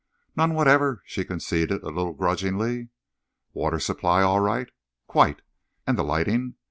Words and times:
"None 0.35 0.55
whatever," 0.55 1.03
she 1.05 1.23
conceded 1.23 1.83
a 1.83 1.89
little 1.89 2.13
grudgingly. 2.13 2.89
"Water 3.53 3.79
supply 3.79 4.23
all 4.23 4.39
right?" 4.39 4.65
"Quite." 5.05 5.43
"And 5.85 5.95
the 5.95 6.03
lighting?" 6.03 6.55